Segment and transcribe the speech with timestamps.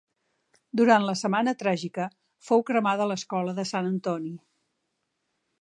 [0.79, 2.09] Durant la Setmana Tràgica
[2.49, 4.37] fou cremada l'escola de Sant Antoni.